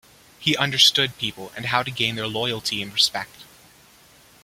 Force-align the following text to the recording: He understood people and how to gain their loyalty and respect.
He 0.39 0.57
understood 0.57 1.15
people 1.19 1.51
and 1.55 1.67
how 1.67 1.83
to 1.83 1.91
gain 1.91 2.15
their 2.15 2.25
loyalty 2.25 2.81
and 2.81 2.91
respect. 2.91 3.35